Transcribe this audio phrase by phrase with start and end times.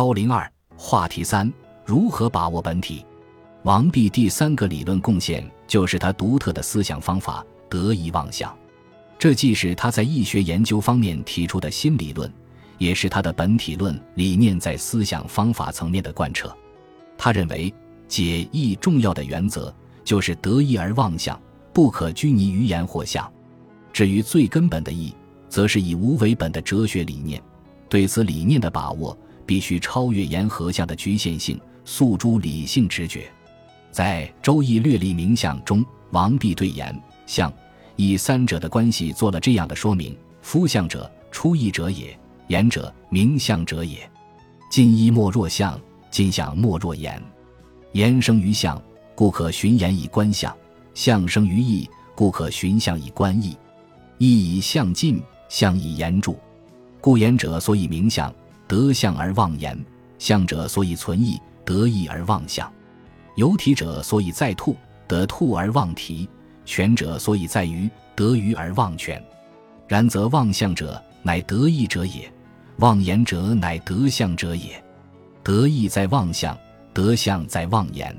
[0.00, 1.52] 幺零二话题三：
[1.84, 3.04] 如何把握本体？
[3.64, 8.56] 王弼第三个理论贡献就是他独特的思想方法——得意妄想。
[9.18, 12.32] 这既是他在易学研究方面提出的新理论，
[12.78, 16.50] 也是他的本体论理念在思想方法层面的贯彻。
[17.18, 17.70] 他认为，
[18.08, 19.70] 解易重要的原则
[20.02, 21.38] 就是得意而妄想，
[21.74, 23.30] 不可拘泥于言或象。
[23.92, 25.14] 至于最根本的意，
[25.50, 27.38] 则是以无为本的哲学理念。
[27.86, 29.14] 对此理念的把握，
[29.50, 33.28] 必须超越言和相的局限性，诉诸理性直觉。
[33.90, 36.96] 在《周易略历名相》中，王弼对言、
[37.26, 37.52] 象、
[37.96, 44.08] 以三者的关系做了这样的说明：夫相者，出义者也；言者，名相者也。
[44.70, 45.76] 近义莫若象。
[46.12, 47.20] 今象莫若言，
[47.90, 48.80] 言生于相，
[49.16, 50.52] 故可循言以观相；
[50.94, 53.56] 相生于义，故可循相以观义。
[54.18, 56.36] 义以相尽，相以言著。
[57.00, 58.32] 故言者所以名相，
[58.70, 59.76] 得象而忘言；
[60.16, 62.72] 象者所以存义，得义而忘象。
[63.34, 64.76] 有体者所以在兔，
[65.08, 66.28] 得兔而忘体；
[66.64, 69.20] 权者所以在于，得于而忘权。
[69.88, 72.30] 然则妄象者，乃得义者也；
[72.76, 74.80] 妄言者，乃得象者也。
[75.42, 76.56] 得意在妄想，
[76.94, 78.16] 得相在妄言。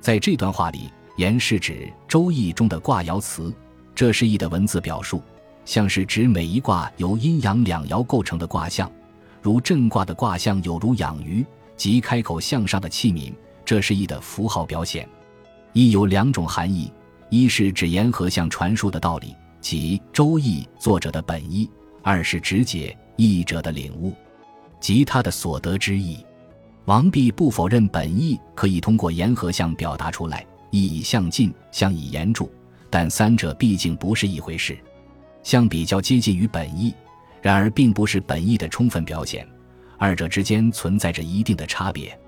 [0.00, 1.72] 在这段话里，言是指
[2.08, 3.54] 《周易》中的卦爻辞，
[3.94, 5.20] 这是易的文字表述；
[5.64, 8.90] 像是指每一卦由阴阳两爻构成的卦象，
[9.46, 13.32] 如震卦的卦象有如养鱼即开口向上的器皿，
[13.64, 15.08] 这是易的符号表现。
[15.72, 16.92] 易有两种含义：
[17.30, 21.70] 一是指言和相传述的道理，即《周易》作者的本意；
[22.02, 24.12] 二是指解译者的领悟，
[24.80, 26.26] 即他的所得之意。
[26.86, 32.48] 王弼不否认本意可以通过言和相表达出来，意以相近，相以言著，
[32.90, 34.76] 但三者毕竟不是一回事。
[35.44, 36.92] 相比较接近于本意，
[37.46, 39.46] 然而并不是本意的充分表现，
[39.98, 42.18] 二者之间存在着一定的差别。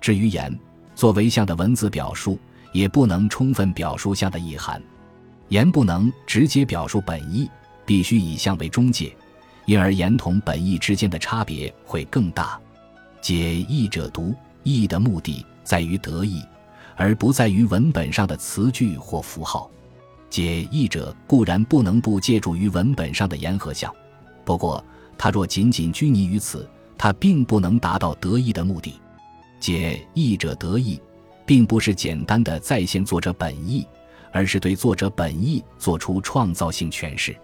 [0.00, 0.56] 至于言，
[0.94, 2.38] 作为相的文字表述，
[2.70, 4.80] 也不能充分表述相的意涵。
[5.48, 7.50] 言不能直接表述本意，
[7.84, 9.12] 必须以相为中介，
[9.66, 12.56] 因而言同本意之间的差别会更大。
[13.20, 14.32] 解意者读
[14.62, 16.44] 意的目的在于得意，
[16.94, 19.68] 而不在于文本上的词句或符号。
[20.28, 23.92] 解意者固然不能不借助于文本上的言和相，
[24.44, 24.84] 不过
[25.16, 29.00] 他若仅仅拘泥于此，他并不能达到得意的目的。
[29.58, 31.00] 解义者得意，
[31.44, 33.86] 并不是简单的再现作者本意，
[34.32, 37.36] 而是对作者本意做出创造性诠释。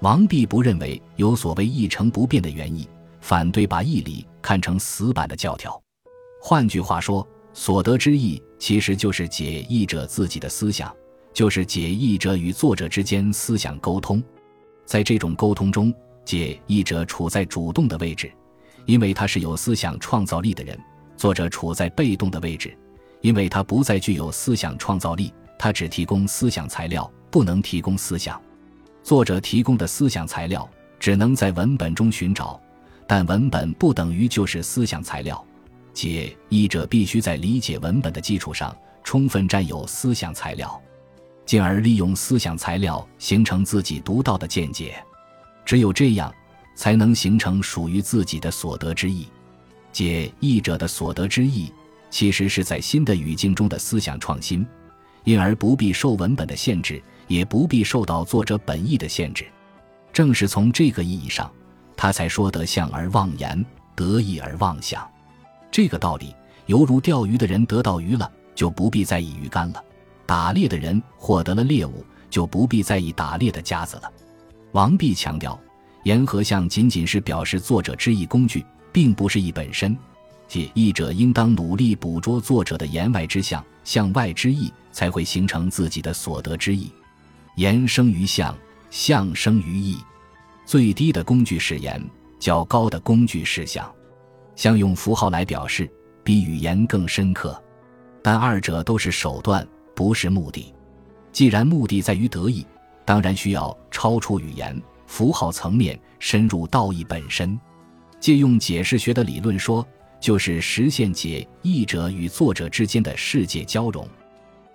[0.00, 2.88] 王弼不认为有所谓一成不变的原意。
[3.20, 5.78] 反对把义理看成死板的教条，
[6.40, 10.90] 换句话说，所得之义其实就是解译者自己的思想，
[11.34, 14.22] 就是解译者与作者之间思想沟通。
[14.86, 15.92] 在这种沟通中，
[16.24, 18.30] 解译者处在主动的位置，
[18.86, 20.76] 因为他是有思想创造力的人；
[21.16, 22.76] 作者处在被动的位置，
[23.20, 28.40] 因为他不再具有思想创造力，他只提供思想材料，不能提供思想。
[29.02, 32.60] 作者提供的思想材料只能在文本中寻找。
[33.06, 35.44] 但文本不等于就是思想材料，
[35.92, 38.72] 解译者必须在理解文本的基础上，
[39.02, 40.80] 充分占有思想材料，
[41.44, 44.94] 进而利用思想材料形成自己独到的见解。
[45.64, 46.32] 只有这样，
[46.74, 49.28] 才能形成属于自己的所得之意。
[49.92, 51.72] 解译者的所得之意，
[52.10, 54.66] 其实是在新的语境中的思想创新，
[55.24, 59.46] 因而不必受文本的限制，也不必受到作者本意的限制。
[60.12, 61.50] 正是从这个意义上。
[61.96, 63.62] 他才说得象而忘言，
[63.94, 65.06] 得意而忘想，
[65.70, 66.34] 这个道理
[66.64, 69.84] 犹如钓鱼的人得到鱼了，就不必在意鱼竿了；
[70.24, 74.10] 打猎的人获得了猎物，就不必在意打猎的夹子了。
[74.72, 75.58] 王弼强调，
[76.04, 79.96] 言和相仅仅是表示作者之意工具，并不是意本身。
[80.46, 86.90] 即译者应当努力捕捉作者的言外之象、向外之意，才会形成自己的所得之意。
[87.56, 88.56] 言生于象，
[88.90, 89.98] 象生于意。
[90.64, 92.02] 最低的工具是言，
[92.38, 93.92] 较高的工具是象。
[94.56, 95.90] 相用符号来表示，
[96.22, 97.60] 比语言更深刻，
[98.22, 100.72] 但二者都是手段，不是目的。
[101.32, 102.66] 既然目的在于得意，
[103.10, 107.58] 当然需要超出语言符号层面，深入道义本身。
[108.20, 109.84] 借用解释学的理论说，
[110.20, 114.06] 就是实现解译者与作者之间的世界交融。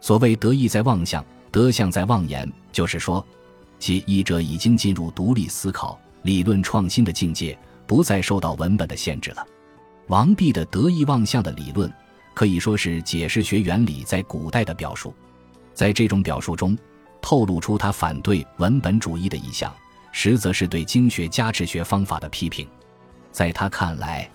[0.01, 3.25] 所谓得意在妄想，得相在妄言，就是说。
[3.79, 7.57] 即译者已经进入独立思考、理论创新的境界，
[7.87, 9.47] 不再受到文本的限制了。
[10.07, 11.89] 王弼的得意忘相的理论，
[12.33, 15.13] 可以说是解释学原理在古代的表述。
[15.73, 16.77] 在这种表述中，
[17.25, 19.73] 透露出他反对文本主义的意向，
[20.11, 22.67] 实则是对经学加治学方法的批评。
[23.31, 24.29] 在他看来，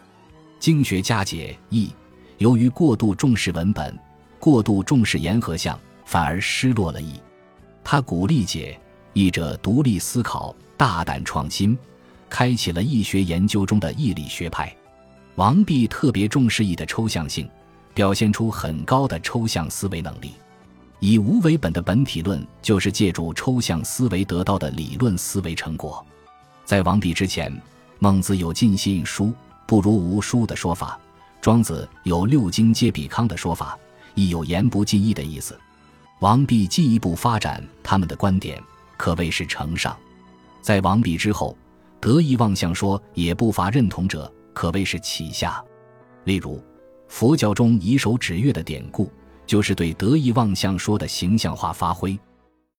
[0.58, 1.92] 经学家解译，
[2.38, 3.96] 由于过度重视文本，
[4.40, 7.14] 过度重视言和相，反而失落了义。
[7.84, 8.76] 他鼓励解
[9.12, 11.78] 译者独立思考，大胆创新，
[12.28, 14.75] 开启了易学研究中的义理学派。
[15.36, 17.48] 王弼特别重视义的抽象性，
[17.94, 20.32] 表现出很高的抽象思维能力。
[21.00, 26.05] 以无为本的本体论，就是借助抽象思维得到的理论思维成果。
[26.64, 27.50] 在王弼之前，
[27.99, 29.32] 孟子有尽信书
[29.67, 31.00] 不如无书的说法，
[31.41, 33.79] 庄子有六经皆比康的说法，
[34.14, 35.58] 亦有言不尽意的意思。
[36.20, 38.62] 王弼进一步发展他们的观点，
[38.99, 39.96] 可谓是承上。
[40.61, 41.56] 在王弼之后，
[41.99, 45.64] 得意妄想说也不乏认同者，可谓是启下。
[46.25, 46.62] 例如，
[47.08, 49.11] 佛教中以手指月的典故。
[49.50, 52.17] 就是对得意妄想说的形象化发挥。